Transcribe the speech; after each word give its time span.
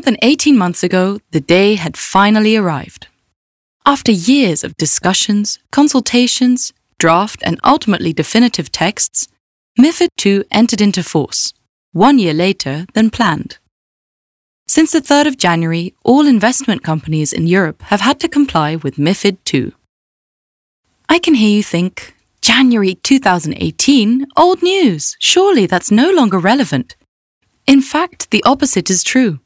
More 0.00 0.12
than 0.12 0.16
18 0.22 0.56
months 0.56 0.82
ago, 0.82 1.18
the 1.30 1.42
day 1.42 1.74
had 1.74 1.94
finally 1.94 2.56
arrived. 2.56 3.08
After 3.84 4.10
years 4.10 4.64
of 4.64 4.78
discussions, 4.78 5.58
consultations, 5.72 6.72
draft, 6.98 7.42
and 7.44 7.60
ultimately 7.62 8.14
definitive 8.14 8.72
texts, 8.72 9.28
MIFID 9.78 10.08
II 10.24 10.44
entered 10.50 10.80
into 10.80 11.02
force, 11.02 11.52
one 11.92 12.18
year 12.18 12.32
later 12.32 12.86
than 12.94 13.10
planned. 13.10 13.58
Since 14.66 14.92
the 14.92 15.02
3rd 15.02 15.26
of 15.26 15.36
January, 15.36 15.92
all 16.02 16.26
investment 16.26 16.82
companies 16.82 17.34
in 17.34 17.46
Europe 17.46 17.82
have 17.92 18.00
had 18.00 18.18
to 18.20 18.28
comply 18.28 18.76
with 18.76 18.96
MIFID 18.96 19.36
II. 19.52 19.72
I 21.10 21.18
can 21.18 21.34
hear 21.34 21.56
you 21.58 21.62
think, 21.62 22.14
January 22.40 22.94
2018? 22.94 24.28
Old 24.34 24.62
news. 24.62 25.14
Surely 25.18 25.66
that's 25.66 25.90
no 25.90 26.10
longer 26.10 26.38
relevant. 26.38 26.96
In 27.66 27.82
fact, 27.82 28.30
the 28.30 28.42
opposite 28.44 28.88
is 28.88 29.04
true. 29.04 29.40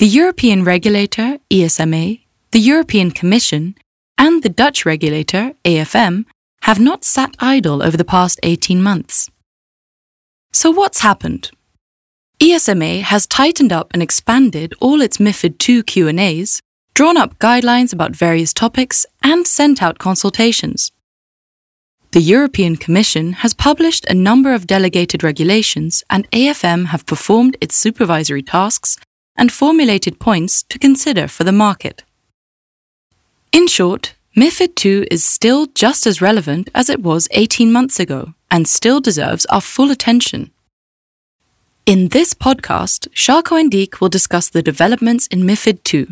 The 0.00 0.06
European 0.06 0.64
regulator, 0.64 1.40
ESMA, 1.50 2.20
the 2.52 2.58
European 2.58 3.10
Commission, 3.10 3.74
and 4.16 4.42
the 4.42 4.48
Dutch 4.48 4.86
regulator, 4.86 5.52
AFM, 5.62 6.24
have 6.62 6.80
not 6.80 7.04
sat 7.04 7.36
idle 7.38 7.82
over 7.82 7.98
the 7.98 8.12
past 8.16 8.40
18 8.42 8.82
months. 8.82 9.28
So 10.54 10.70
what's 10.70 11.00
happened? 11.00 11.50
ESMA 12.40 13.02
has 13.02 13.26
tightened 13.26 13.74
up 13.74 13.90
and 13.92 14.02
expanded 14.02 14.72
all 14.80 15.02
its 15.02 15.18
MiFID 15.18 15.68
II 15.68 15.82
Q&As, 15.82 16.62
drawn 16.94 17.18
up 17.18 17.38
guidelines 17.38 17.92
about 17.92 18.16
various 18.16 18.54
topics, 18.54 19.04
and 19.22 19.46
sent 19.46 19.82
out 19.82 19.98
consultations. 19.98 20.92
The 22.12 22.22
European 22.22 22.76
Commission 22.76 23.34
has 23.44 23.52
published 23.52 24.06
a 24.06 24.14
number 24.14 24.54
of 24.54 24.66
delegated 24.66 25.22
regulations, 25.22 26.02
and 26.08 26.26
AFM 26.30 26.86
have 26.86 27.04
performed 27.04 27.58
its 27.60 27.76
supervisory 27.76 28.42
tasks 28.42 28.96
and 29.36 29.52
formulated 29.52 30.18
points 30.18 30.62
to 30.64 30.78
consider 30.78 31.28
for 31.28 31.44
the 31.44 31.52
market. 31.52 32.02
In 33.52 33.66
short, 33.66 34.14
MIFID 34.36 34.84
II 34.84 35.08
is 35.10 35.24
still 35.24 35.66
just 35.74 36.06
as 36.06 36.22
relevant 36.22 36.68
as 36.74 36.88
it 36.88 37.02
was 37.02 37.28
18 37.32 37.72
months 37.72 37.98
ago 37.98 38.34
and 38.50 38.68
still 38.68 39.00
deserves 39.00 39.46
our 39.46 39.60
full 39.60 39.90
attention. 39.90 40.50
In 41.86 42.08
this 42.08 42.34
podcast, 42.34 43.08
Sharko 43.08 43.58
and 43.58 43.70
Deek 43.70 44.00
will 44.00 44.08
discuss 44.08 44.48
the 44.48 44.62
developments 44.62 45.26
in 45.26 45.42
MIFID 45.42 45.94
II. 45.94 46.06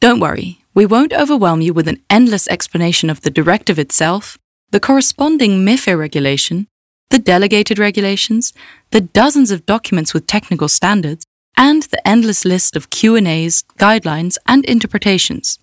Don't 0.00 0.20
worry, 0.20 0.60
we 0.74 0.86
won't 0.86 1.12
overwhelm 1.12 1.60
you 1.60 1.72
with 1.72 1.88
an 1.88 2.00
endless 2.08 2.46
explanation 2.48 3.10
of 3.10 3.22
the 3.22 3.30
directive 3.30 3.78
itself 3.78 4.38
the 4.72 4.80
corresponding 4.80 5.66
MIFIR 5.66 5.98
regulation, 5.98 6.66
the 7.10 7.18
delegated 7.18 7.78
regulations, 7.78 8.54
the 8.90 9.02
dozens 9.02 9.50
of 9.50 9.66
documents 9.66 10.14
with 10.14 10.26
technical 10.26 10.66
standards, 10.66 11.26
and 11.56 11.82
the 11.84 12.06
endless 12.06 12.44
list 12.44 12.76
of 12.76 12.90
Q&As, 12.90 13.64
guidelines, 13.78 14.36
and 14.46 14.64
interpretations. 14.64 15.58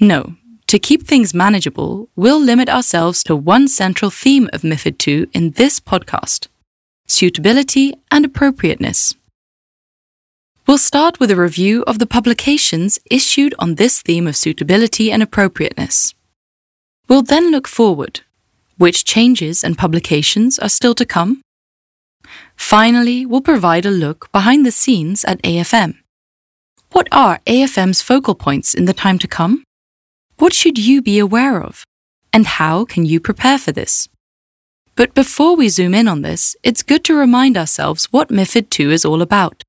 No, 0.00 0.36
to 0.66 0.78
keep 0.78 1.06
things 1.06 1.32
manageable, 1.32 2.08
we'll 2.16 2.40
limit 2.40 2.68
ourselves 2.68 3.22
to 3.24 3.36
one 3.36 3.68
central 3.68 4.10
theme 4.10 4.50
of 4.52 4.62
MIFID 4.62 5.06
II 5.06 5.26
in 5.32 5.52
this 5.52 5.80
podcast 5.80 6.48
suitability 7.08 7.94
and 8.10 8.24
appropriateness. 8.24 9.14
We'll 10.66 10.78
start 10.78 11.20
with 11.20 11.30
a 11.30 11.36
review 11.36 11.84
of 11.86 12.00
the 12.00 12.06
publications 12.06 12.98
issued 13.08 13.54
on 13.60 13.76
this 13.76 14.02
theme 14.02 14.26
of 14.26 14.34
suitability 14.34 15.12
and 15.12 15.22
appropriateness. 15.22 16.14
We'll 17.08 17.22
then 17.22 17.52
look 17.52 17.68
forward. 17.68 18.22
Which 18.76 19.04
changes 19.04 19.62
and 19.62 19.78
publications 19.78 20.58
are 20.58 20.68
still 20.68 20.96
to 20.96 21.06
come? 21.06 21.42
Finally, 22.56 23.26
we'll 23.26 23.40
provide 23.40 23.86
a 23.86 23.90
look 23.90 24.30
behind 24.32 24.64
the 24.64 24.70
scenes 24.70 25.24
at 25.24 25.42
AFM. 25.42 25.96
What 26.92 27.08
are 27.12 27.40
AFM's 27.46 28.02
focal 28.02 28.34
points 28.34 28.74
in 28.74 28.86
the 28.86 28.94
time 28.94 29.18
to 29.18 29.28
come? 29.28 29.64
What 30.38 30.52
should 30.52 30.78
you 30.78 31.02
be 31.02 31.18
aware 31.18 31.62
of? 31.62 31.84
And 32.32 32.46
how 32.46 32.84
can 32.84 33.04
you 33.06 33.20
prepare 33.20 33.58
for 33.58 33.72
this? 33.72 34.08
But 34.94 35.14
before 35.14 35.56
we 35.56 35.68
zoom 35.68 35.94
in 35.94 36.08
on 36.08 36.22
this, 36.22 36.56
it's 36.62 36.82
good 36.82 37.04
to 37.04 37.14
remind 37.14 37.56
ourselves 37.56 38.06
what 38.12 38.30
MIFID 38.30 38.80
II 38.80 38.92
is 38.92 39.04
all 39.04 39.20
about. 39.20 39.62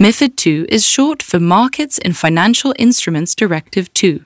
MIFID 0.00 0.46
II 0.46 0.66
is 0.68 0.86
short 0.86 1.22
for 1.22 1.38
Markets 1.38 1.98
in 1.98 2.14
Financial 2.14 2.74
Instruments 2.78 3.34
Directive 3.34 3.92
2. 3.92 4.24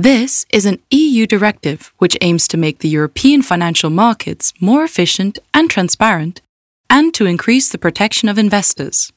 This 0.00 0.46
is 0.48 0.64
an 0.64 0.78
EU 0.90 1.26
directive 1.26 1.92
which 1.98 2.16
aims 2.22 2.48
to 2.48 2.56
make 2.56 2.78
the 2.78 2.88
European 2.88 3.42
financial 3.42 3.90
markets 3.90 4.54
more 4.58 4.82
efficient 4.82 5.38
and 5.52 5.68
transparent 5.68 6.40
and 6.88 7.12
to 7.12 7.26
increase 7.26 7.68
the 7.68 7.76
protection 7.76 8.30
of 8.30 8.38
investors. 8.38 9.12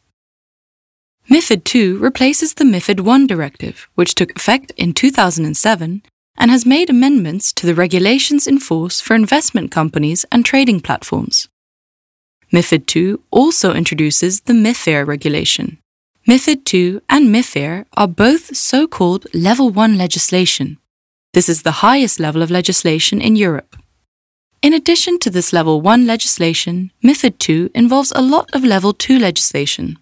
MIFID 1.30 1.74
II 1.74 1.94
replaces 1.94 2.56
the 2.56 2.66
MIFID 2.66 3.00
I 3.10 3.26
directive, 3.26 3.88
which 3.96 4.14
took 4.14 4.36
effect 4.36 4.74
in 4.76 4.92
2007 4.92 6.02
and 6.36 6.52
has 6.52 6.66
made 6.66 6.90
amendments 6.90 7.54
to 7.54 7.66
the 7.66 7.76
regulations 7.76 8.46
in 8.46 8.60
force 8.60 9.00
for 9.00 9.16
investment 9.16 9.72
companies 9.72 10.26
and 10.34 10.44
trading 10.44 10.82
platforms. 10.82 11.48
MIFID 12.52 12.94
II 12.94 13.16
also 13.32 13.74
introduces 13.74 14.42
the 14.42 14.54
MIFIR 14.54 15.08
regulation, 15.08 15.78
MIFID 16.26 16.74
II 16.74 17.02
and 17.10 17.28
MIFIR 17.36 17.86
are 17.98 18.08
both 18.08 18.56
so 18.56 18.88
called 18.88 19.28
Level 19.34 19.70
1 19.70 19.98
legislation. 19.98 20.78
This 21.34 21.50
is 21.50 21.64
the 21.64 21.84
highest 21.84 22.18
level 22.18 22.42
of 22.42 22.50
legislation 22.50 23.20
in 23.20 23.36
Europe. 23.36 23.76
In 24.62 24.74
addition 24.74 25.20
to 25.20 25.30
this 25.30 25.52
Level 25.52 25.82
1 25.82 26.08
legislation, 26.08 26.92
MIFID 27.04 27.50
II 27.50 27.70
involves 27.76 28.14
a 28.16 28.22
lot 28.22 28.50
of 28.56 28.64
Level 28.64 28.94
2 28.94 29.20
legislation. 29.20 30.00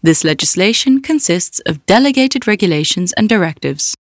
This 0.00 0.22
legislation 0.22 1.02
consists 1.02 1.58
of 1.66 1.84
delegated 1.86 2.46
regulations 2.46 3.12
and 3.14 3.28
directives. 3.28 3.96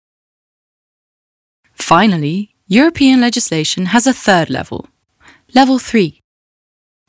Finally, 1.72 2.54
European 2.66 3.22
legislation 3.22 3.86
has 3.86 4.06
a 4.06 4.12
third 4.12 4.50
level, 4.50 4.88
Level 5.54 5.78
3, 5.78 6.20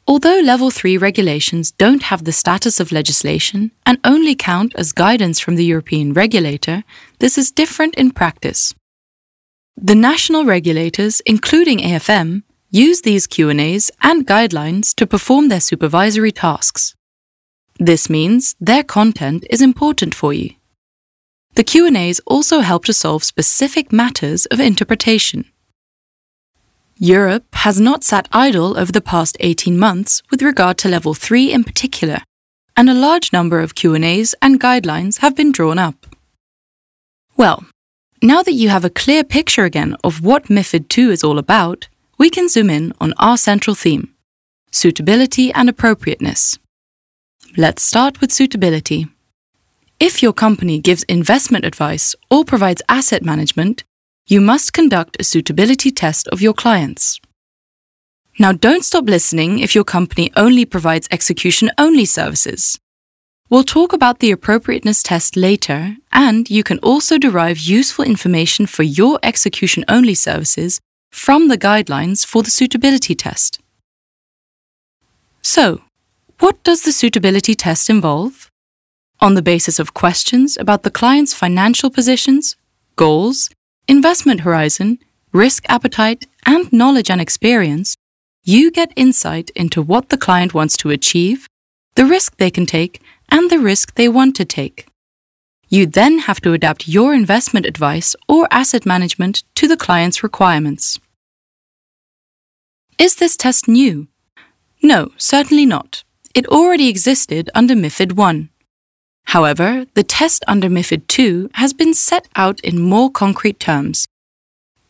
Although 0.09 0.39
Level 0.39 0.71
3 0.71 0.97
regulations 0.97 1.71
don't 1.71 2.03
have 2.03 2.23
the 2.23 2.31
status 2.31 2.79
of 2.79 2.93
legislation 2.93 3.71
and 3.85 3.99
only 4.05 4.35
count 4.35 4.73
as 4.75 4.93
guidance 4.93 5.41
from 5.41 5.55
the 5.55 5.65
European 5.65 6.13
regulator, 6.13 6.85
this 7.19 7.37
is 7.37 7.51
different 7.51 7.93
in 7.95 8.11
practice. 8.11 8.73
The 9.75 9.95
national 9.95 10.45
regulators, 10.45 11.21
including 11.25 11.79
AFM, 11.79 12.43
use 12.69 13.01
these 13.01 13.27
Q&As 13.27 13.91
and 14.01 14.25
guidelines 14.25 14.95
to 14.95 15.05
perform 15.05 15.49
their 15.49 15.59
supervisory 15.59 16.31
tasks. 16.31 16.95
This 17.77 18.09
means 18.09 18.55
their 18.61 18.83
content 18.83 19.45
is 19.49 19.61
important 19.61 20.15
for 20.15 20.31
you. 20.33 20.51
The 21.55 21.65
Q&As 21.65 22.21
also 22.25 22.61
help 22.61 22.85
to 22.85 22.93
solve 22.93 23.25
specific 23.25 23.91
matters 23.91 24.45
of 24.47 24.61
interpretation. 24.61 25.51
Europe 26.99 27.45
has 27.53 27.79
not 27.79 28.03
sat 28.03 28.27
idle 28.31 28.77
over 28.77 28.91
the 28.91 29.01
past 29.01 29.37
18 29.39 29.77
months 29.77 30.23
with 30.31 30.41
regard 30.41 30.77
to 30.79 30.89
level 30.89 31.13
3 31.13 31.51
in 31.53 31.63
particular, 31.63 32.19
and 32.75 32.89
a 32.89 32.93
large 32.93 33.31
number 33.31 33.59
of 33.59 33.75
Q&As 33.75 34.33
and 34.41 34.59
guidelines 34.59 35.19
have 35.19 35.35
been 35.35 35.51
drawn 35.51 35.77
up. 35.77 36.07
Well, 37.35 37.65
now 38.23 38.41
that 38.41 38.53
you 38.53 38.69
have 38.69 38.83
a 38.83 38.89
clear 38.89 39.23
picture 39.23 39.63
again 39.63 39.95
of 40.03 40.23
what 40.23 40.45
MIFID 40.45 40.97
II 40.97 41.11
is 41.11 41.23
all 41.23 41.37
about, 41.37 41.87
we 42.17 42.31
can 42.31 42.49
zoom 42.49 42.71
in 42.71 42.93
on 42.99 43.13
our 43.17 43.37
central 43.37 43.75
theme 43.75 44.13
suitability 44.71 45.51
and 45.53 45.69
appropriateness. 45.69 46.59
Let's 47.55 47.83
start 47.83 48.21
with 48.21 48.31
suitability. 48.31 49.07
If 49.99 50.21
your 50.21 50.33
company 50.33 50.79
gives 50.79 51.03
investment 51.03 51.65
advice 51.65 52.15
or 52.29 52.43
provides 52.43 52.83
asset 52.89 53.23
management, 53.23 53.83
you 54.27 54.41
must 54.41 54.73
conduct 54.73 55.15
a 55.19 55.23
suitability 55.23 55.89
test 55.89 56.27
of 56.27 56.41
your 56.41 56.53
clients. 56.53 57.19
Now, 58.37 58.51
don't 58.51 58.83
stop 58.83 59.05
listening 59.05 59.59
if 59.59 59.73
your 59.73 59.85
company 59.85 60.31
only 60.35 60.65
provides 60.65 61.07
execution 61.09 61.71
only 61.77 62.05
services. 62.05 62.77
We'll 63.49 63.63
talk 63.63 63.93
about 63.93 64.19
the 64.19 64.31
appropriateness 64.31 65.01
test 65.01 65.37
later, 65.37 65.95
and 66.11 66.49
you 66.49 66.61
can 66.61 66.79
also 66.79 67.17
derive 67.17 67.57
useful 67.59 68.03
information 68.03 68.65
for 68.65 68.83
your 68.83 69.17
execution 69.23 69.85
only 69.87 70.13
services 70.13 70.81
from 71.09 71.47
the 71.47 71.57
guidelines 71.57 72.25
for 72.25 72.43
the 72.43 72.51
suitability 72.51 73.15
test. 73.15 73.59
So, 75.41 75.81
what 76.39 76.61
does 76.63 76.81
the 76.81 76.91
suitability 76.91 77.55
test 77.55 77.89
involve? 77.89 78.51
On 79.21 79.33
the 79.33 79.41
basis 79.41 79.79
of 79.79 79.93
questions 79.93 80.57
about 80.57 80.83
the 80.83 80.91
client's 80.91 81.33
financial 81.33 81.89
positions, 81.89 82.57
goals, 82.97 83.49
investment 83.87 84.41
horizon, 84.41 84.99
risk 85.31 85.63
appetite, 85.69 86.27
and 86.45 86.71
knowledge 86.71 87.09
and 87.09 87.21
experience, 87.21 87.95
you 88.43 88.71
get 88.71 88.91
insight 88.95 89.49
into 89.51 89.81
what 89.81 90.09
the 90.09 90.17
client 90.17 90.53
wants 90.53 90.77
to 90.77 90.89
achieve, 90.89 91.47
the 91.95 92.05
risk 92.05 92.37
they 92.37 92.51
can 92.51 92.65
take, 92.65 93.01
and 93.29 93.49
the 93.49 93.59
risk 93.59 93.95
they 93.95 94.07
want 94.07 94.35
to 94.35 94.45
take. 94.45 94.87
You 95.69 95.85
then 95.85 96.19
have 96.19 96.39
to 96.41 96.53
adapt 96.53 96.87
your 96.87 97.13
investment 97.13 97.65
advice 97.65 98.15
or 98.27 98.47
asset 98.51 98.85
management 98.85 99.43
to 99.55 99.67
the 99.67 99.75
client's 99.75 100.23
requirements. 100.23 100.99
Is 102.97 103.15
this 103.15 103.35
test 103.35 103.67
new? 103.67 104.07
No, 104.81 105.11
certainly 105.17 105.65
not. 105.65 106.03
It 106.33 106.47
already 106.47 106.87
existed 106.87 107.49
under 107.53 107.75
MIFID 107.75 108.17
I. 108.17 108.49
However, 109.27 109.85
the 109.93 110.03
test 110.03 110.43
under 110.47 110.69
MIFID 110.69 111.19
II 111.19 111.49
has 111.55 111.73
been 111.73 111.93
set 111.93 112.27
out 112.35 112.61
in 112.61 112.79
more 112.79 113.11
concrete 113.11 113.59
terms. 113.59 114.07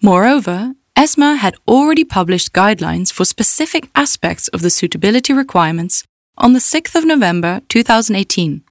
Moreover, 0.01 0.75
ESMA 0.95 1.37
had 1.37 1.55
already 1.67 2.03
published 2.03 2.53
guidelines 2.53 3.11
for 3.11 3.25
specific 3.25 3.89
aspects 3.95 4.47
of 4.49 4.61
the 4.61 4.69
suitability 4.69 5.33
requirements 5.33 6.03
on 6.37 6.53
the 6.53 6.59
6th 6.59 6.95
of 6.95 7.03
November 7.05 7.61
2018. 7.69 8.63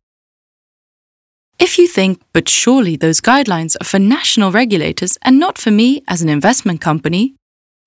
If 1.58 1.78
you 1.78 1.88
think, 1.88 2.20
but 2.32 2.48
surely 2.48 2.96
those 2.96 3.20
guidelines 3.20 3.76
are 3.80 3.84
for 3.84 3.98
national 3.98 4.52
regulators 4.52 5.18
and 5.22 5.40
not 5.40 5.58
for 5.58 5.72
me 5.72 6.02
as 6.06 6.22
an 6.22 6.28
investment 6.28 6.80
company, 6.80 7.34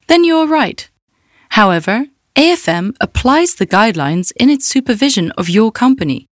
then 0.07 0.25
you're 0.25 0.47
right. 0.47 0.89
However, 1.49 2.07
AFM 2.35 2.95
applies 2.99 3.55
the 3.55 3.67
guidelines 3.67 4.33
in 4.37 4.49
its 4.49 4.65
supervision 4.65 5.31
of 5.31 5.49
your 5.49 5.71
company, 5.71 6.28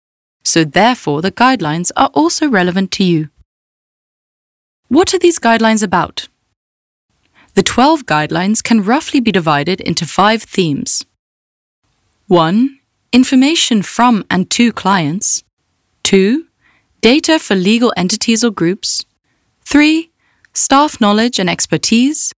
so 0.43 0.63
therefore 0.63 1.21
the 1.21 1.31
guidelines 1.31 1.91
are 1.95 2.09
also 2.13 2.49
relevant 2.49 2.91
to 2.91 3.03
you. 3.03 3.29
What 4.87 5.13
are 5.13 5.19
these 5.19 5.39
guidelines 5.39 5.83
about? 5.83 6.27
The 7.53 7.63
12 7.63 8.05
guidelines 8.05 8.63
can 8.63 8.83
roughly 8.83 9.19
be 9.19 9.31
divided 9.31 9.81
into 9.81 10.05
five 10.05 10.43
themes 10.43 11.05
1. 12.27 12.77
Information 13.13 13.81
from 13.81 14.23
and 14.29 14.49
to 14.51 14.71
clients, 14.71 15.43
2 16.03 16.45
data 17.01 17.39
for 17.39 17.55
legal 17.55 17.91
entities 17.97 18.43
or 18.43 18.51
groups. 18.51 19.05
3. 19.65 20.09
Staff 20.53 21.01
knowledge 21.01 21.39
and 21.39 21.49
expertise. 21.49 22.31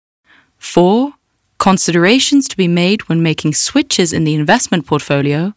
4. 0.59 1.13
Considerations 1.59 2.47
to 2.47 2.57
be 2.57 2.67
made 2.67 3.07
when 3.09 3.21
making 3.21 3.53
switches 3.53 4.13
in 4.13 4.23
the 4.23 4.33
investment 4.33 4.85
portfolio. 4.85 5.53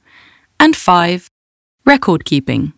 And 0.58 0.74
5. 0.74 1.30
Record 1.86 2.24
keeping. 2.24 2.72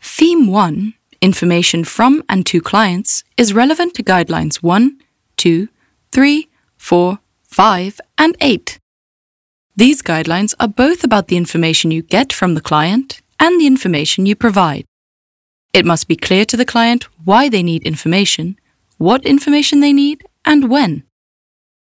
Theme 0.00 0.46
1 0.46 0.94
Information 1.20 1.84
from 1.84 2.22
and 2.30 2.46
to 2.46 2.62
clients 2.62 3.24
is 3.36 3.52
relevant 3.52 3.92
to 3.94 4.02
guidelines 4.02 4.62
1, 4.62 4.98
2, 5.36 5.68
3, 6.12 6.48
4, 6.78 7.18
5, 7.42 8.00
and 8.16 8.34
8. 8.40 8.78
These 9.76 10.00
guidelines 10.00 10.54
are 10.58 10.66
both 10.66 11.04
about 11.04 11.28
the 11.28 11.36
information 11.36 11.90
you 11.90 12.00
get 12.00 12.32
from 12.32 12.54
the 12.54 12.62
client 12.62 13.20
and 13.38 13.60
the 13.60 13.66
information 13.66 14.24
you 14.24 14.34
provide. 14.34 14.86
It 15.74 15.84
must 15.84 16.08
be 16.08 16.16
clear 16.16 16.46
to 16.46 16.56
the 16.56 16.64
client 16.64 17.04
why 17.22 17.50
they 17.50 17.62
need 17.62 17.82
information, 17.82 18.58
what 18.96 19.26
information 19.26 19.80
they 19.80 19.92
need, 19.92 20.24
and 20.46 20.70
when. 20.70 21.02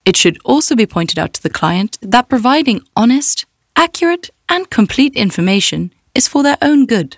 It 0.04 0.18
should 0.18 0.38
also 0.44 0.76
be 0.76 0.86
pointed 0.86 1.18
out 1.18 1.34
to 1.36 1.44
the 1.44 1.58
client 1.62 1.98
that 2.02 2.28
providing 2.28 2.82
honest, 2.94 3.46
accurate, 3.74 4.32
and 4.50 4.70
complete 4.70 5.16
information 5.16 5.94
is 6.16 6.28
for 6.28 6.44
their 6.44 6.58
own 6.62 6.86
good. 6.86 7.18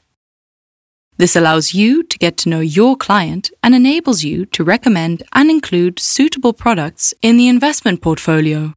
This 1.17 1.35
allows 1.35 1.73
you 1.73 2.03
to 2.03 2.17
get 2.17 2.37
to 2.37 2.49
know 2.49 2.61
your 2.61 2.95
client 2.95 3.51
and 3.61 3.75
enables 3.75 4.23
you 4.23 4.45
to 4.47 4.63
recommend 4.63 5.23
and 5.33 5.49
include 5.49 5.99
suitable 5.99 6.53
products 6.53 7.13
in 7.21 7.35
the 7.35 7.49
investment 7.49 8.01
portfolio. 8.01 8.73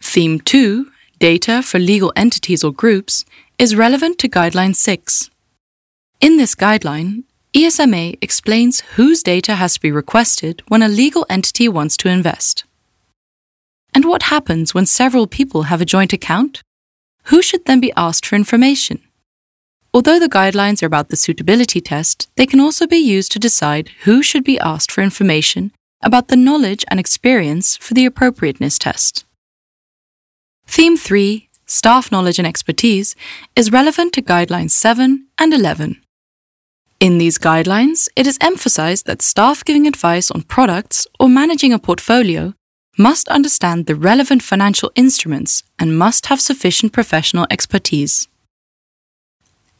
Theme 0.00 0.40
2 0.40 0.90
Data 1.18 1.62
for 1.62 1.78
legal 1.78 2.12
entities 2.16 2.64
or 2.64 2.72
groups 2.72 3.24
is 3.58 3.76
relevant 3.76 4.18
to 4.18 4.28
Guideline 4.28 4.74
6. 4.74 5.30
In 6.20 6.36
this 6.36 6.56
guideline, 6.56 7.24
ESMA 7.54 8.16
explains 8.20 8.80
whose 8.96 9.22
data 9.22 9.54
has 9.56 9.74
to 9.74 9.80
be 9.80 9.92
requested 9.92 10.62
when 10.68 10.82
a 10.82 10.88
legal 10.88 11.26
entity 11.28 11.68
wants 11.68 11.96
to 11.98 12.08
invest. 12.08 12.64
And 13.94 14.06
what 14.06 14.24
happens 14.24 14.72
when 14.74 14.86
several 14.86 15.26
people 15.26 15.64
have 15.64 15.80
a 15.80 15.84
joint 15.84 16.12
account? 16.12 16.62
Who 17.24 17.42
should 17.42 17.64
then 17.64 17.80
be 17.80 17.92
asked 17.96 18.26
for 18.26 18.36
information? 18.36 19.00
Although 19.94 20.18
the 20.18 20.28
guidelines 20.28 20.82
are 20.82 20.86
about 20.86 21.08
the 21.10 21.16
suitability 21.16 21.80
test, 21.80 22.28
they 22.36 22.46
can 22.46 22.60
also 22.60 22.86
be 22.86 22.96
used 22.96 23.32
to 23.32 23.38
decide 23.38 23.90
who 24.04 24.22
should 24.22 24.44
be 24.44 24.58
asked 24.58 24.90
for 24.90 25.02
information 25.02 25.72
about 26.02 26.28
the 26.28 26.36
knowledge 26.36 26.84
and 26.88 26.98
experience 26.98 27.76
for 27.76 27.94
the 27.94 28.06
appropriateness 28.06 28.78
test. 28.78 29.24
Theme 30.66 30.96
3 30.96 31.48
staff 31.72 32.12
knowledge 32.12 32.38
and 32.38 32.46
expertise, 32.46 33.16
is 33.56 33.72
relevant 33.72 34.12
to 34.12 34.22
Guidelines 34.22 34.70
7 34.70 35.26
and 35.38 35.54
11. 35.54 36.00
In 37.00 37.18
these 37.18 37.38
guidelines, 37.38 38.08
it 38.14 38.26
is 38.26 38.38
emphasized 38.40 39.06
that 39.06 39.22
staff 39.22 39.64
giving 39.64 39.86
advice 39.86 40.30
on 40.30 40.42
products 40.42 41.06
or 41.18 41.28
managing 41.28 41.72
a 41.72 41.78
portfolio 41.78 42.54
must 42.98 43.28
understand 43.28 43.86
the 43.86 43.94
relevant 43.94 44.42
financial 44.42 44.92
instruments 44.94 45.62
and 45.78 45.98
must 45.98 46.26
have 46.26 46.40
sufficient 46.40 46.92
professional 46.92 47.46
expertise. 47.50 48.28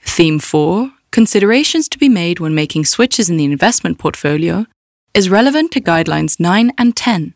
Theme 0.00 0.38
4 0.38 0.92
Considerations 1.10 1.90
to 1.90 1.98
be 1.98 2.08
made 2.08 2.40
when 2.40 2.54
making 2.54 2.86
switches 2.86 3.28
in 3.28 3.36
the 3.36 3.44
investment 3.44 3.98
portfolio 3.98 4.66
is 5.12 5.28
relevant 5.28 5.70
to 5.72 5.80
Guidelines 5.80 6.40
9 6.40 6.72
and 6.78 6.96
10. 6.96 7.34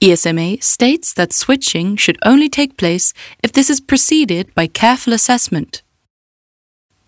ESMA 0.00 0.62
states 0.62 1.12
that 1.12 1.34
switching 1.34 1.94
should 1.94 2.16
only 2.24 2.48
take 2.48 2.78
place 2.78 3.12
if 3.42 3.52
this 3.52 3.68
is 3.68 3.82
preceded 3.82 4.54
by 4.54 4.66
careful 4.66 5.12
assessment. 5.12 5.82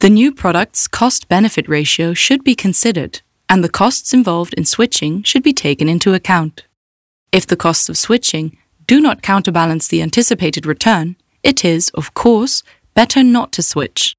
The 0.00 0.10
new 0.10 0.30
product's 0.30 0.86
cost 0.86 1.26
benefit 1.26 1.66
ratio 1.70 2.12
should 2.12 2.44
be 2.44 2.54
considered, 2.54 3.22
and 3.48 3.64
the 3.64 3.70
costs 3.70 4.12
involved 4.12 4.52
in 4.54 4.66
switching 4.66 5.22
should 5.22 5.42
be 5.42 5.54
taken 5.54 5.88
into 5.88 6.12
account. 6.12 6.66
If 7.32 7.46
the 7.46 7.56
costs 7.56 7.88
of 7.88 7.96
switching 7.96 8.58
do 8.86 9.00
not 9.00 9.22
counterbalance 9.22 9.88
the 9.88 10.02
anticipated 10.02 10.66
return, 10.66 11.16
it 11.42 11.64
is, 11.64 11.88
of 11.90 12.12
course, 12.12 12.62
better 12.94 13.22
not 13.22 13.52
to 13.52 13.62
switch. 13.62 14.14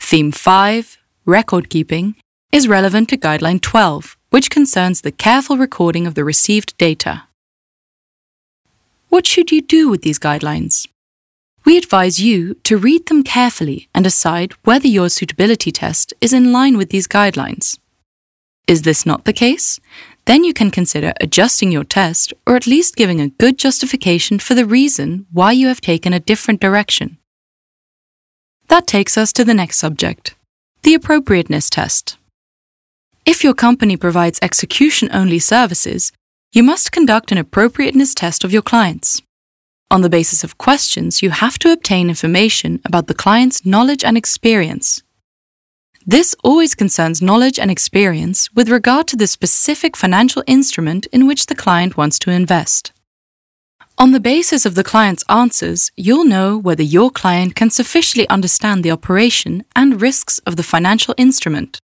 Theme 0.00 0.32
5, 0.32 0.98
Record 1.24 1.70
Keeping, 1.70 2.16
is 2.50 2.66
relevant 2.66 3.08
to 3.10 3.16
Guideline 3.16 3.60
12, 3.60 4.18
which 4.30 4.50
concerns 4.50 5.00
the 5.00 5.12
careful 5.12 5.56
recording 5.56 6.06
of 6.08 6.16
the 6.16 6.24
received 6.24 6.76
data. 6.76 7.22
What 9.08 9.26
should 9.26 9.52
you 9.52 9.62
do 9.62 9.88
with 9.88 10.02
these 10.02 10.18
guidelines? 10.18 10.88
We 11.64 11.78
advise 11.78 12.18
you 12.18 12.54
to 12.64 12.76
read 12.76 13.06
them 13.06 13.22
carefully 13.22 13.88
and 13.94 14.02
decide 14.02 14.54
whether 14.64 14.88
your 14.88 15.08
suitability 15.08 15.70
test 15.70 16.12
is 16.20 16.32
in 16.32 16.50
line 16.50 16.76
with 16.76 16.90
these 16.90 17.06
guidelines. 17.06 17.78
Is 18.66 18.82
this 18.82 19.06
not 19.06 19.24
the 19.24 19.32
case? 19.32 19.78
Then 20.24 20.44
you 20.44 20.54
can 20.54 20.70
consider 20.70 21.12
adjusting 21.20 21.72
your 21.72 21.84
test 21.84 22.32
or 22.46 22.56
at 22.56 22.66
least 22.66 22.96
giving 22.96 23.20
a 23.20 23.28
good 23.28 23.58
justification 23.58 24.38
for 24.38 24.54
the 24.54 24.66
reason 24.66 25.26
why 25.32 25.52
you 25.52 25.66
have 25.68 25.80
taken 25.80 26.12
a 26.12 26.20
different 26.20 26.60
direction. 26.60 27.18
That 28.68 28.86
takes 28.86 29.18
us 29.18 29.32
to 29.34 29.44
the 29.44 29.54
next 29.54 29.78
subject 29.78 30.34
the 30.82 30.94
appropriateness 30.94 31.70
test. 31.70 32.16
If 33.24 33.44
your 33.44 33.54
company 33.54 33.96
provides 33.96 34.40
execution 34.42 35.08
only 35.12 35.38
services, 35.38 36.10
you 36.52 36.64
must 36.64 36.90
conduct 36.90 37.30
an 37.30 37.38
appropriateness 37.38 38.14
test 38.14 38.42
of 38.42 38.52
your 38.52 38.62
clients. 38.62 39.22
On 39.92 40.00
the 40.00 40.10
basis 40.10 40.42
of 40.42 40.58
questions, 40.58 41.22
you 41.22 41.30
have 41.30 41.56
to 41.60 41.70
obtain 41.70 42.08
information 42.08 42.80
about 42.84 43.06
the 43.06 43.14
client's 43.14 43.64
knowledge 43.64 44.02
and 44.02 44.16
experience. 44.16 45.02
This 46.06 46.34
always 46.42 46.74
concerns 46.74 47.22
knowledge 47.22 47.60
and 47.60 47.70
experience 47.70 48.52
with 48.54 48.68
regard 48.68 49.06
to 49.08 49.16
the 49.16 49.28
specific 49.28 49.96
financial 49.96 50.42
instrument 50.48 51.06
in 51.12 51.28
which 51.28 51.46
the 51.46 51.54
client 51.54 51.96
wants 51.96 52.18
to 52.20 52.30
invest. 52.30 52.92
On 53.98 54.10
the 54.10 54.18
basis 54.18 54.66
of 54.66 54.74
the 54.74 54.82
client's 54.82 55.22
answers, 55.28 55.92
you'll 55.96 56.24
know 56.24 56.58
whether 56.58 56.82
your 56.82 57.10
client 57.10 57.54
can 57.54 57.70
sufficiently 57.70 58.28
understand 58.28 58.82
the 58.82 58.90
operation 58.90 59.64
and 59.76 60.02
risks 60.02 60.40
of 60.40 60.56
the 60.56 60.64
financial 60.64 61.14
instrument. 61.16 61.78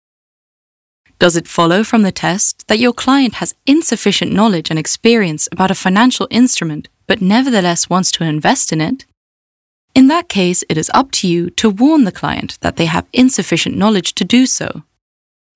Does 1.20 1.36
it 1.36 1.46
follow 1.46 1.84
from 1.84 2.02
the 2.02 2.10
test 2.10 2.66
that 2.66 2.80
your 2.80 2.92
client 2.92 3.34
has 3.34 3.54
insufficient 3.66 4.32
knowledge 4.32 4.68
and 4.70 4.78
experience 4.78 5.48
about 5.52 5.70
a 5.70 5.76
financial 5.76 6.26
instrument 6.30 6.88
but 7.06 7.22
nevertheless 7.22 7.88
wants 7.88 8.10
to 8.12 8.24
invest 8.24 8.72
in 8.72 8.80
it? 8.80 9.06
In 9.94 10.06
that 10.08 10.28
case, 10.28 10.62
it 10.68 10.78
is 10.78 10.90
up 10.94 11.10
to 11.12 11.28
you 11.28 11.50
to 11.50 11.70
warn 11.70 12.04
the 12.04 12.12
client 12.12 12.58
that 12.60 12.76
they 12.76 12.86
have 12.86 13.06
insufficient 13.12 13.76
knowledge 13.76 14.14
to 14.14 14.24
do 14.24 14.46
so. 14.46 14.82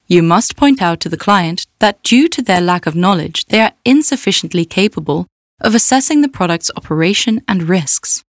You 0.06 0.22
must 0.22 0.56
point 0.56 0.82
out 0.82 1.00
to 1.00 1.08
the 1.08 1.16
client 1.16 1.66
that 1.78 2.02
due 2.02 2.28
to 2.28 2.42
their 2.42 2.60
lack 2.60 2.86
of 2.86 2.94
knowledge, 2.94 3.46
they 3.46 3.60
are 3.60 3.72
insufficiently 3.84 4.64
capable 4.64 5.26
of 5.60 5.74
assessing 5.74 6.20
the 6.20 6.28
product's 6.28 6.70
operation 6.76 7.40
and 7.46 7.68
risks. 7.68 8.24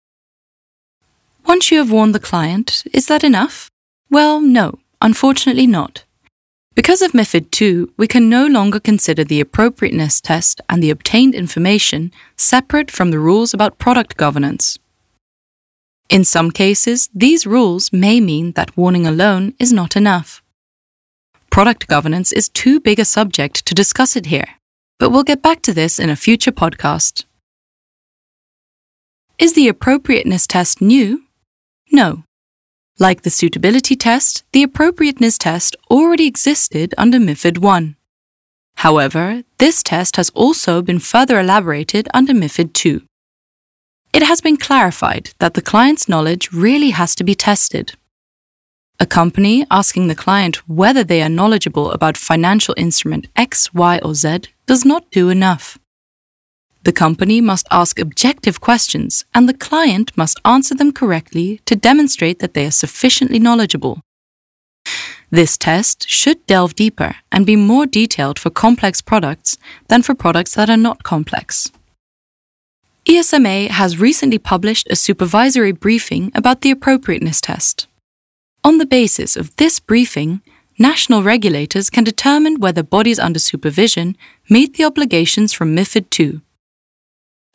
Once 1.46 1.70
you 1.70 1.78
have 1.78 1.90
warned 1.90 2.14
the 2.14 2.20
client, 2.20 2.84
is 2.92 3.06
that 3.06 3.24
enough? 3.24 3.70
Well, 4.10 4.40
no, 4.40 4.78
unfortunately 5.00 5.66
not. 5.66 6.04
Because 6.74 7.02
of 7.02 7.12
MIFID 7.12 7.60
II, 7.60 7.86
we 7.96 8.06
can 8.06 8.30
no 8.30 8.46
longer 8.46 8.80
consider 8.80 9.24
the 9.24 9.40
appropriateness 9.40 10.20
test 10.20 10.60
and 10.68 10.82
the 10.82 10.90
obtained 10.90 11.34
information 11.34 12.12
separate 12.36 12.90
from 12.90 13.10
the 13.10 13.18
rules 13.18 13.52
about 13.52 13.78
product 13.78 14.16
governance. 14.16 14.78
In 16.12 16.24
some 16.24 16.50
cases, 16.50 17.08
these 17.14 17.46
rules 17.46 17.90
may 17.90 18.20
mean 18.20 18.52
that 18.52 18.76
warning 18.76 19.06
alone 19.06 19.54
is 19.58 19.72
not 19.72 19.96
enough. 19.96 20.42
Product 21.48 21.86
governance 21.86 22.32
is 22.32 22.50
too 22.50 22.80
big 22.80 22.98
a 22.98 23.06
subject 23.06 23.64
to 23.64 23.74
discuss 23.74 24.14
it 24.14 24.26
here, 24.26 24.58
but 24.98 25.08
we'll 25.08 25.22
get 25.22 25.40
back 25.40 25.62
to 25.62 25.72
this 25.72 25.98
in 25.98 26.10
a 26.10 26.16
future 26.16 26.52
podcast. 26.52 27.24
Is 29.38 29.54
the 29.54 29.68
appropriateness 29.68 30.46
test 30.46 30.82
new? 30.82 31.22
No. 31.90 32.24
Like 32.98 33.22
the 33.22 33.30
suitability 33.30 33.96
test, 33.96 34.44
the 34.52 34.62
appropriateness 34.62 35.38
test 35.38 35.76
already 35.90 36.26
existed 36.26 36.92
under 36.98 37.18
MIFID 37.18 37.64
I. 37.64 37.94
However, 38.74 39.44
this 39.56 39.82
test 39.82 40.16
has 40.16 40.28
also 40.34 40.82
been 40.82 40.98
further 40.98 41.40
elaborated 41.40 42.06
under 42.12 42.34
MIFID 42.34 42.84
II. 42.84 43.06
It 44.12 44.22
has 44.22 44.42
been 44.42 44.58
clarified 44.58 45.30
that 45.38 45.54
the 45.54 45.62
client's 45.62 46.06
knowledge 46.06 46.52
really 46.52 46.90
has 46.90 47.14
to 47.14 47.24
be 47.24 47.34
tested. 47.34 47.94
A 49.00 49.06
company 49.06 49.66
asking 49.70 50.08
the 50.08 50.14
client 50.14 50.68
whether 50.68 51.02
they 51.02 51.22
are 51.22 51.30
knowledgeable 51.30 51.90
about 51.90 52.18
financial 52.18 52.74
instrument 52.76 53.26
X, 53.36 53.72
Y, 53.72 53.98
or 54.04 54.14
Z 54.14 54.42
does 54.66 54.84
not 54.84 55.10
do 55.10 55.30
enough. 55.30 55.78
The 56.84 56.92
company 56.92 57.40
must 57.40 57.66
ask 57.70 57.98
objective 57.98 58.60
questions 58.60 59.24
and 59.34 59.48
the 59.48 59.54
client 59.54 60.12
must 60.14 60.40
answer 60.44 60.74
them 60.74 60.92
correctly 60.92 61.60
to 61.64 61.74
demonstrate 61.74 62.40
that 62.40 62.52
they 62.52 62.66
are 62.66 62.70
sufficiently 62.70 63.38
knowledgeable. 63.38 64.00
This 65.30 65.56
test 65.56 66.06
should 66.06 66.44
delve 66.46 66.74
deeper 66.74 67.16
and 67.30 67.46
be 67.46 67.56
more 67.56 67.86
detailed 67.86 68.38
for 68.38 68.50
complex 68.50 69.00
products 69.00 69.56
than 69.88 70.02
for 70.02 70.14
products 70.14 70.54
that 70.56 70.68
are 70.68 70.76
not 70.76 71.02
complex. 71.02 71.70
ESMA 73.08 73.68
has 73.68 73.98
recently 73.98 74.38
published 74.38 74.86
a 74.88 74.94
supervisory 74.94 75.72
briefing 75.72 76.30
about 76.36 76.60
the 76.60 76.70
appropriateness 76.70 77.40
test. 77.40 77.88
On 78.62 78.78
the 78.78 78.86
basis 78.86 79.36
of 79.36 79.54
this 79.56 79.80
briefing, 79.80 80.40
national 80.78 81.24
regulators 81.24 81.90
can 81.90 82.04
determine 82.04 82.60
whether 82.60 82.84
bodies 82.84 83.18
under 83.18 83.40
supervision 83.40 84.16
meet 84.48 84.76
the 84.76 84.84
obligations 84.84 85.52
from 85.52 85.74
MIFID 85.74 86.20
II. 86.20 86.40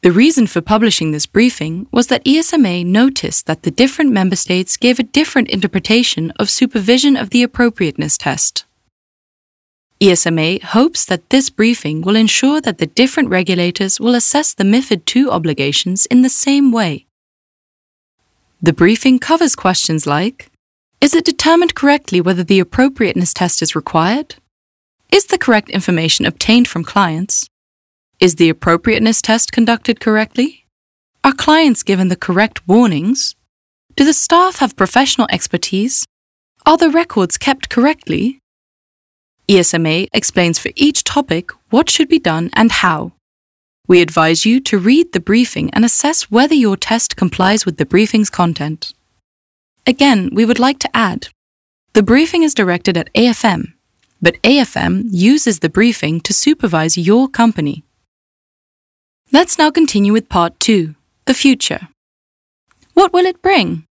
The 0.01 0.11
reason 0.11 0.47
for 0.47 0.61
publishing 0.61 1.11
this 1.11 1.25
briefing 1.25 1.87
was 1.91 2.07
that 2.07 2.25
ESMA 2.25 2.85
noticed 2.85 3.45
that 3.47 3.63
the 3.63 3.71
different 3.71 4.11
member 4.11 4.35
states 4.35 4.75
gave 4.75 4.99
a 4.99 5.03
different 5.03 5.49
interpretation 5.49 6.31
of 6.31 6.49
supervision 6.49 7.15
of 7.15 7.29
the 7.29 7.41
appropriateness 7.41 8.17
test. 8.17 8.65
ESMA 9.99 10.63
hopes 10.63 11.05
that 11.05 11.29
this 11.31 11.49
briefing 11.49 12.01
will 12.01 12.15
ensure 12.15 12.61
that 12.61 12.77
the 12.77 12.85
different 12.85 13.29
regulators 13.29 13.99
will 13.99 14.13
assess 14.13 14.53
the 14.53 14.63
MIFID 14.63 15.15
II 15.15 15.27
obligations 15.29 16.05
in 16.05 16.21
the 16.21 16.29
same 16.29 16.71
way. 16.71 17.07
The 18.61 18.73
briefing 18.73 19.17
covers 19.17 19.55
questions 19.55 20.05
like 20.05 20.51
Is 21.01 21.15
it 21.15 21.25
determined 21.25 21.73
correctly 21.73 22.21
whether 22.21 22.43
the 22.43 22.59
appropriateness 22.59 23.33
test 23.33 23.61
is 23.61 23.75
required? 23.75 24.35
Is 25.11 25.25
the 25.25 25.37
correct 25.37 25.69
information 25.69 26.25
obtained 26.25 26.67
from 26.67 26.83
clients? 26.83 27.49
Is 28.19 28.35
the 28.35 28.49
appropriateness 28.49 29.21
test 29.21 29.51
conducted 29.51 29.99
correctly? 29.99 30.65
Are 31.23 31.33
clients 31.33 31.81
given 31.81 32.09
the 32.09 32.15
correct 32.15 32.67
warnings? 32.67 33.35
Do 33.95 34.05
the 34.05 34.13
staff 34.13 34.57
have 34.57 34.75
professional 34.75 35.27
expertise? 35.31 36.05
Are 36.65 36.77
the 36.77 36.89
records 36.89 37.37
kept 37.37 37.69
correctly? 37.69 38.41
ESMA 39.49 40.07
explains 40.13 40.59
for 40.59 40.71
each 40.75 41.03
topic 41.03 41.51
what 41.69 41.89
should 41.89 42.09
be 42.09 42.19
done 42.19 42.49
and 42.53 42.71
how. 42.71 43.13
We 43.87 44.01
advise 44.01 44.45
you 44.45 44.59
to 44.61 44.77
read 44.77 45.13
the 45.13 45.21
briefing 45.21 45.69
and 45.71 45.85
assess 45.85 46.29
whether 46.29 46.53
your 46.53 46.75
test 46.75 47.15
complies 47.15 47.65
with 47.65 47.77
the 47.77 47.85
briefing's 47.85 48.29
content. 48.29 48.93
Again, 49.85 50.29
we 50.33 50.43
would 50.43 50.59
like 50.59 50.79
to 50.79 50.95
add 50.95 51.29
the 51.93 52.03
briefing 52.03 52.43
is 52.43 52.53
directed 52.53 52.95
at 52.95 53.11
AFM, 53.13 53.73
but 54.21 54.39
AFM 54.43 55.05
uses 55.11 55.59
the 55.59 55.69
briefing 55.69 56.19
to 56.21 56.33
supervise 56.33 56.97
your 56.97 57.27
company. 57.27 57.83
Let's 59.31 59.57
now 59.57 59.71
continue 59.71 60.13
with 60.13 60.29
part 60.29 60.59
two 60.59 60.95
the 61.25 61.33
future. 61.33 61.87
What 62.93 63.13
will 63.13 63.25
it 63.25 63.41
bring? 63.41 63.85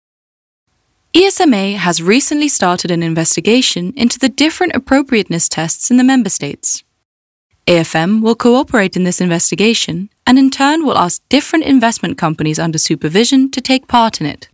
ESMA 1.15 1.77
has 1.77 2.03
recently 2.03 2.49
started 2.49 2.91
an 2.91 3.01
investigation 3.01 3.93
into 3.95 4.19
the 4.19 4.27
different 4.27 4.75
appropriateness 4.75 5.47
tests 5.47 5.89
in 5.89 5.95
the 5.95 6.03
member 6.03 6.29
states. 6.29 6.83
AFM 7.67 8.21
will 8.21 8.35
cooperate 8.35 8.97
in 8.97 9.05
this 9.05 9.21
investigation 9.21 10.09
and 10.27 10.37
in 10.37 10.49
turn 10.49 10.85
will 10.85 10.97
ask 10.97 11.21
different 11.29 11.63
investment 11.63 12.17
companies 12.17 12.59
under 12.59 12.77
supervision 12.77 13.49
to 13.51 13.61
take 13.61 13.87
part 13.87 14.19
in 14.19 14.27
it. 14.27 14.49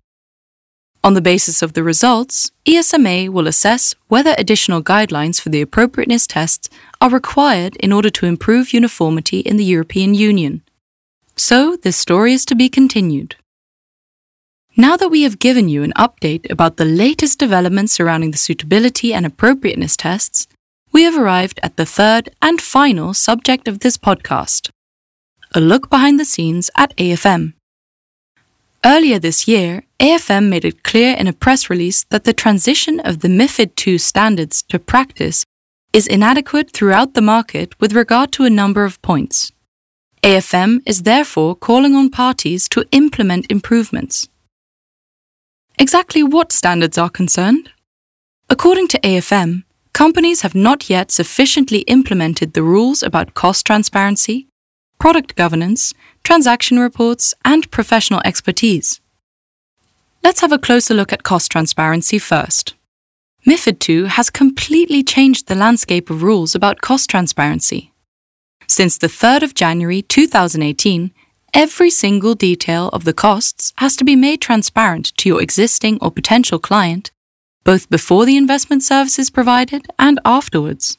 On 1.04 1.16
the 1.16 1.28
basis 1.32 1.64
of 1.64 1.74
the 1.74 1.82
results, 1.82 2.52
ESMA 2.68 3.30
will 3.30 3.48
assess 3.48 3.96
whether 4.08 4.36
additional 4.38 4.84
guidelines 4.84 5.42
for 5.42 5.50
the 5.50 5.62
appropriateness 5.62 6.28
tests 6.28 6.70
are 7.02 7.10
required 7.10 7.76
in 7.78 7.92
order 7.92 8.12
to 8.12 8.28
improve 8.28 8.72
uniformity 8.72 9.40
in 9.40 9.58
the 9.58 9.66
European 9.66 10.14
Union. 10.14 10.62
So, 11.36 11.76
this 11.76 11.98
story 11.98 12.34
is 12.34 12.46
to 12.46 12.56
be 12.56 12.70
continued. 12.70 13.36
Now 14.78 14.98
that 14.98 15.10
we 15.10 15.24
have 15.24 15.40
given 15.40 15.70
you 15.70 15.84
an 15.84 15.94
update 15.98 16.50
about 16.50 16.78
the 16.78 16.86
latest 16.86 17.40
developments 17.40 17.94
surrounding 17.94 18.32
the 18.32 18.38
suitability 18.38 19.14
and 19.14 19.26
appropriateness 19.26 19.98
tests, 19.98 20.48
we 20.92 21.04
have 21.04 21.18
arrived 21.18 21.60
at 21.62 21.78
the 21.78 21.86
third 21.86 22.30
and 22.42 22.62
final 22.62 23.14
subject 23.14 23.68
of 23.68 23.80
this 23.80 23.98
podcast 23.98 24.70
a 25.54 25.60
look 25.60 25.90
behind 25.90 26.20
the 26.20 26.26
scenes 26.26 26.70
at 26.76 26.96
AFM. 26.96 27.54
Earlier 28.86 29.20
this 29.20 29.48
year, 29.48 29.84
AFM 30.00 30.50
made 30.50 30.66
it 30.66 30.84
clear 30.84 31.16
in 31.16 31.28
a 31.28 31.34
press 31.34 31.70
release 31.70 32.04
that 32.06 32.24
the 32.24 32.34
transition 32.34 33.00
of 33.02 33.20
the 33.20 33.28
MIFID 33.28 33.88
II 33.88 33.98
standards 33.98 34.64
to 34.70 34.80
practice 34.80 35.44
is 35.94 36.08
inadequate 36.08 36.72
throughout 36.72 37.14
the 37.14 37.22
market 37.22 37.80
with 37.80 37.94
regard 37.94 38.32
to 38.32 38.46
a 38.46 38.50
number 38.50 38.86
of 38.86 39.02
points. 39.02 39.52
AFM 40.24 40.82
is 40.86 41.04
therefore 41.04 41.56
calling 41.56 41.96
on 41.96 42.10
parties 42.10 42.70
to 42.70 42.88
implement 42.92 43.52
improvements. 43.52 44.30
Exactly 45.78 46.24
what 46.24 46.52
standards 46.52 46.98
are 46.98 47.10
concerned? 47.10 47.72
According 48.50 48.88
to 48.90 49.00
AFM, 49.00 49.64
companies 49.94 50.42
have 50.42 50.56
not 50.56 50.90
yet 50.90 51.12
sufficiently 51.12 51.80
implemented 51.82 52.54
the 52.54 52.64
rules 52.64 53.02
about 53.02 53.34
cost 53.34 53.66
transparency, 53.66 54.48
product 55.00 55.36
governance, 55.36 55.94
transaction 56.24 56.78
reports, 56.78 57.34
and 57.44 57.70
professional 57.72 58.22
expertise. 58.24 59.02
Let's 60.24 60.42
have 60.42 60.52
a 60.52 60.60
closer 60.60 60.94
look 60.94 61.12
at 61.12 61.24
cost 61.24 61.52
transparency 61.52 62.20
first. 62.20 62.76
MIFID 63.48 63.90
II 63.90 64.08
has 64.08 64.30
completely 64.30 65.02
changed 65.04 65.48
the 65.48 65.56
landscape 65.56 66.12
of 66.12 66.22
rules 66.22 66.54
about 66.54 66.82
cost 66.82 67.10
transparency. 67.10 67.92
Since 68.68 69.00
the 69.00 69.08
3rd 69.08 69.44
of 69.44 69.56
January 69.56 70.04
2018, 70.04 71.12
every 71.54 71.90
single 71.90 72.36
detail 72.36 72.90
of 72.94 73.04
the 73.04 73.14
costs 73.14 73.74
has 73.78 73.96
to 73.98 74.04
be 74.04 74.16
made 74.16 74.42
transparent 74.42 75.16
to 75.18 75.30
your 75.30 75.42
existing 75.42 75.98
or 76.02 76.12
potential 76.12 76.60
client, 76.60 77.12
both 77.64 77.90
before 77.90 78.26
the 78.26 78.38
investment 78.38 78.84
service 78.84 79.20
is 79.20 79.30
provided 79.30 79.86
and 80.00 80.20
afterwards. 80.26 80.98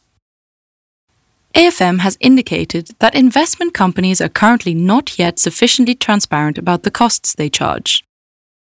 AFM 1.54 2.00
has 2.00 2.16
indicated 2.20 2.90
that 2.98 3.14
investment 3.14 3.74
companies 3.74 4.20
are 4.20 4.28
currently 4.28 4.72
not 4.74 5.18
yet 5.18 5.38
sufficiently 5.38 5.94
transparent 5.94 6.56
about 6.56 6.82
the 6.82 6.90
costs 6.90 7.34
they 7.34 7.50
charge. 7.50 8.04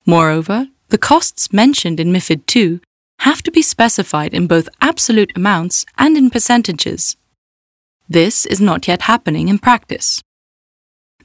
Moreover, 0.05 0.69
the 0.88 0.99
costs 0.99 1.53
mentioned 1.53 1.99
in 1.99 2.12
MIFID 2.12 2.55
II 2.55 2.81
have 3.21 3.43
to 3.43 3.50
be 3.50 3.62
specified 3.62 4.35
in 4.35 4.47
both 4.47 4.69
absolute 4.83 5.33
amounts 5.35 5.87
and 5.97 6.17
in 6.17 6.29
percentages. 6.29 7.17
This 8.07 8.45
is 8.45 8.61
not 8.61 8.87
yet 8.87 9.03
happening 9.03 9.49
in 9.49 9.59
practice. 9.59 10.23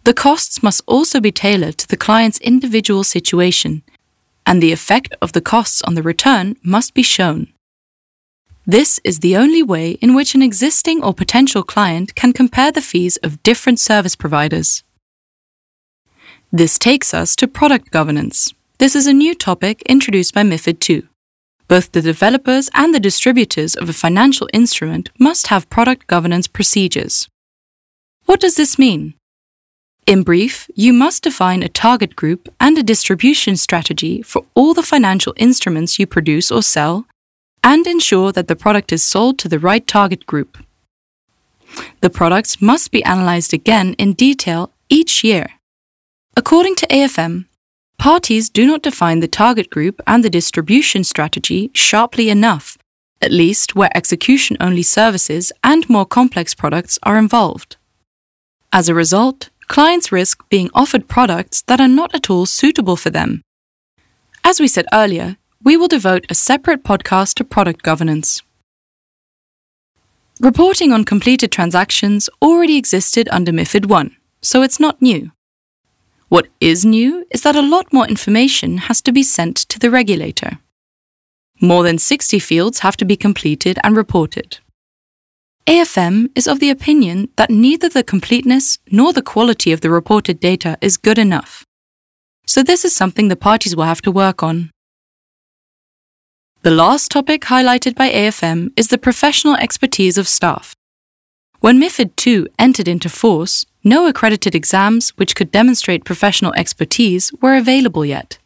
The 0.03 0.13
costs 0.13 0.63
must 0.63 0.82
also 0.88 1.20
be 1.20 1.32
tailored 1.32 1.77
to 1.77 1.88
the 1.88 1.98
client's 1.98 2.39
individual 2.39 3.03
situation, 3.03 3.84
and 4.46 4.62
the 4.62 4.72
effect 4.72 5.13
of 5.22 5.34
the 5.34 5.41
costs 5.41 5.82
on 5.82 5.96
the 5.96 6.03
return 6.03 6.56
must 6.63 6.94
be 6.94 7.03
shown. 7.03 7.53
This 8.65 9.00
is 9.03 9.20
the 9.20 9.36
only 9.36 9.63
way 9.63 9.91
in 10.01 10.13
which 10.13 10.36
an 10.36 10.41
existing 10.41 11.03
or 11.03 11.13
potential 11.13 11.63
client 11.63 12.15
can 12.15 12.34
compare 12.34 12.72
the 12.72 12.82
fees 12.82 13.18
of 13.18 13.41
different 13.44 13.79
service 13.79 14.15
providers. 14.15 14.84
This 16.51 16.79
takes 16.79 17.13
us 17.13 17.36
to 17.38 17.48
product 17.48 17.91
governance. 17.91 18.53
This 18.77 18.96
is 18.96 19.08
a 19.08 19.13
new 19.13 19.36
topic 19.36 19.82
introduced 19.84 20.34
by 20.34 20.44
MIFID 20.44 20.89
II. 20.89 21.03
Both 21.68 21.91
the 21.91 22.01
developers 22.01 22.70
and 22.74 22.94
the 22.94 23.00
distributors 23.00 23.75
of 23.75 23.89
a 23.89 23.94
financial 23.94 24.50
instrument 24.53 25.10
must 25.20 25.48
have 25.48 25.70
product 25.70 26.08
governance 26.08 26.48
procedures. 26.48 27.27
What 28.25 28.39
does 28.39 28.56
this 28.56 28.79
mean? 28.79 29.13
In 30.10 30.24
brief, 30.24 30.68
you 30.74 30.92
must 30.92 31.22
define 31.22 31.62
a 31.62 31.70
target 31.70 32.16
group 32.16 32.51
and 32.60 32.75
a 32.75 32.82
distribution 32.82 33.56
strategy 33.56 34.24
for 34.24 34.44
all 34.56 34.74
the 34.74 34.82
financial 34.82 35.36
instruments 35.38 36.00
you 36.00 36.08
produce 36.08 36.50
or 36.50 36.63
sell, 36.63 37.06
and 37.63 37.86
ensure 37.86 38.32
that 38.32 38.48
the 38.48 38.56
product 38.56 38.92
is 38.92 39.04
sold 39.04 39.38
to 39.38 39.48
the 39.48 39.60
right 39.60 39.86
target 39.86 40.25
group. 40.25 40.58
The 42.01 42.10
products 42.10 42.60
must 42.60 42.89
be 42.89 43.04
analyzed 43.04 43.54
again 43.54 43.94
in 44.00 44.13
detail 44.13 44.72
each 44.89 45.24
year. 45.24 45.46
According 46.36 46.78
to 46.78 46.88
AFM, 46.88 47.46
Parties 48.00 48.50
do 48.50 48.66
not 48.66 48.82
define 48.82 49.20
the 49.20 49.28
target 49.28 49.70
group 49.70 50.01
and 50.08 50.24
the 50.24 50.30
distribution 50.32 51.04
strategy 51.04 51.70
sharply 51.75 52.32
enough, 52.32 52.80
at 53.22 53.32
least 53.32 53.75
where 53.75 53.96
execution 53.96 54.58
only 54.60 54.82
services 54.82 55.51
and 55.63 55.88
more 55.88 56.08
complex 56.08 56.56
products 56.56 56.98
are 57.04 57.20
involved. 57.20 57.78
As 58.74 58.89
a 58.89 58.96
result, 58.96 59.50
clients 59.70 60.12
risk 60.12 60.44
being 60.50 60.70
offered 60.74 61.08
products 61.08 61.62
that 61.68 61.80
are 61.80 61.88
not 61.88 62.14
at 62.14 62.30
all 62.30 62.46
suitable 62.46 62.98
for 62.98 63.12
them. 63.12 63.42
As 64.44 64.60
we 64.60 64.68
said 64.68 64.86
earlier, 64.92 65.38
we 65.64 65.78
will 65.78 65.88
devote 65.88 66.26
a 66.28 66.36
separate 66.36 66.84
podcast 66.84 67.36
to 67.36 67.44
product 67.44 67.84
governance. 67.84 68.42
Reporting 70.40 70.92
on 70.92 71.04
completed 71.04 71.52
transactions 71.52 72.30
already 72.42 72.78
existed 72.78 73.30
under 73.32 73.52
MIFID 73.52 73.92
I, 73.92 74.16
so 74.42 74.64
it's 74.64 74.80
not 74.80 75.02
new. 75.02 75.32
What 76.30 76.48
is 76.60 76.86
new 76.86 77.26
is 77.30 77.42
that 77.44 77.56
a 77.56 77.62
lot 77.62 77.94
more 77.94 78.08
information 78.08 78.78
has 78.90 79.02
to 79.04 79.12
be 79.12 79.24
sent 79.24 79.58
to 79.70 79.78
the 79.78 79.92
regulator. 79.92 80.60
More 81.62 81.84
than 81.84 81.98
60 81.98 82.40
fields 82.40 82.80
have 82.80 82.98
to 82.98 83.06
be 83.06 83.18
completed 83.18 83.78
and 83.84 83.96
reported. 83.98 84.60
AFM 85.68 86.30
is 86.36 86.48
of 86.48 86.60
the 86.60 86.70
opinion 86.70 87.30
that 87.36 87.50
neither 87.50 87.89
the 87.89 88.04
completeness 88.04 88.80
nor 88.92 89.13
the 89.13 89.22
quality 89.22 89.72
of 89.72 89.82
the 89.82 89.89
reported 89.89 90.39
data 90.39 90.78
is 90.82 90.98
good 90.98 91.18
enough. 91.18 91.63
So, 92.46 92.63
this 92.63 92.84
is 92.84 92.96
something 92.96 93.28
the 93.28 93.36
parties 93.36 93.75
will 93.75 93.84
have 93.84 94.01
to 94.01 94.12
work 94.12 94.42
on. 94.42 94.72
The 96.62 96.72
last 96.72 97.12
topic 97.12 97.44
highlighted 97.44 97.96
by 97.96 98.10
AFM 98.10 98.72
is 98.75 98.88
the 98.88 98.98
professional 98.98 99.56
expertise 99.56 100.18
of 100.18 100.28
staff. 100.28 100.75
When 101.60 101.80
MIFID 101.80 102.25
II 102.25 102.48
entered 102.58 102.88
into 102.88 103.10
force, 103.10 103.66
no 103.84 104.08
accredited 104.08 104.56
exams 104.56 105.12
which 105.12 105.36
could 105.36 105.51
demonstrate 105.51 106.04
professional 106.04 106.54
expertise 106.54 107.32
were 107.42 107.56
available 107.56 108.06
yet. 108.06 108.39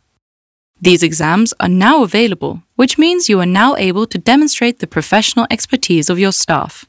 These 0.82 1.04
exams 1.04 1.54
are 1.60 1.70
now 1.70 2.04
available, 2.04 2.62
which 2.76 2.98
means 2.98 3.30
you 3.30 3.40
are 3.40 3.46
now 3.46 3.76
able 3.78 4.06
to 4.08 4.18
demonstrate 4.18 4.80
the 4.80 4.88
professional 4.88 5.48
expertise 5.50 6.10
of 6.10 6.20
your 6.20 6.34
staff. 6.34 6.86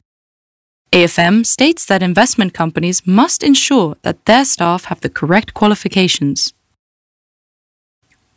AFM 0.95 1.45
states 1.45 1.85
that 1.87 2.03
investment 2.03 2.55
companies 2.55 3.05
must 3.05 3.43
ensure 3.43 3.97
that 4.03 4.25
their 4.27 4.45
staff 4.45 4.85
have 4.85 5.01
the 5.01 5.09
correct 5.09 5.53
qualifications. 5.53 6.55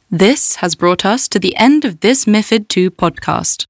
This 0.10 0.56
has 0.56 0.74
brought 0.76 1.06
us 1.06 1.28
to 1.28 1.40
the 1.40 1.56
end 1.56 1.86
of 1.86 2.00
this 2.00 2.26
MIFID 2.26 2.76
II 2.76 2.90
podcast. 2.90 3.68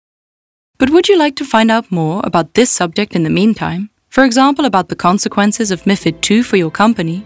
But 0.77 0.91
would 0.91 1.09
you 1.09 1.17
like 1.17 1.35
to 1.35 1.45
find 1.45 1.69
out 1.69 1.91
more 1.91 2.21
about 2.23 2.53
this 2.53 2.71
subject 2.71 3.15
in 3.15 3.23
the 3.23 3.29
meantime? 3.29 3.89
For 4.09 4.23
example, 4.23 4.65
about 4.65 4.87
the 4.87 4.95
consequences 4.95 5.69
of 5.69 5.83
MIFID 5.83 6.31
II 6.31 6.41
for 6.43 6.55
your 6.55 6.71
company, 6.71 7.25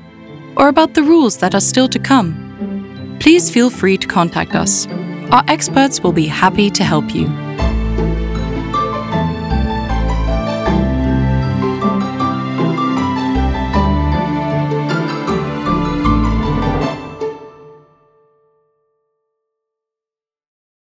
or 0.58 0.68
about 0.68 0.96
the 0.96 1.04
rules 1.04 1.38
that 1.38 1.54
are 1.54 1.68
still 1.72 1.88
to 1.90 2.00
come? 2.00 2.52
please 3.22 3.52
feel 3.52 3.70
free 3.70 3.98
to 3.98 4.08
contact 4.08 4.56
us. 4.56 4.88
Our 5.32 5.44
experts 5.48 6.02
will 6.02 6.12
be 6.12 6.26
happy 6.26 6.72
to 6.72 6.84
help 6.84 7.14
you. 7.14 7.28